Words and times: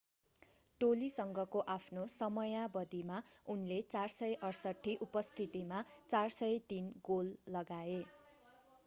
टोलीसँगको 0.81 1.59
आफ्नो 1.73 2.05
समयावधिमा 2.13 3.19
उनले 3.55 3.77
468 3.89 4.95
उपस्थितिमा 5.07 5.83
403 6.15 6.89
गोल 7.11 7.31
लगाए 7.57 8.01